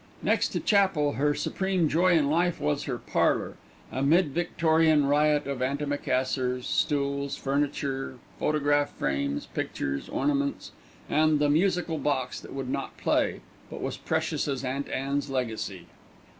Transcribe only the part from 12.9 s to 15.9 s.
play, but was precious as Aunt Anne's legacy.